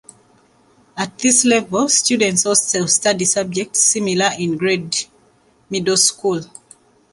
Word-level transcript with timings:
At 0.97 1.19
this 1.19 1.45
level, 1.45 1.87
students 1.87 2.47
also 2.47 2.87
study 2.87 3.23
subjects 3.25 3.83
similar 3.83 4.31
in 4.35 4.57
grade 4.57 4.95
middle 5.69 5.95
school. 5.95 6.41